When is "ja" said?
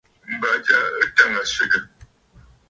0.65-0.79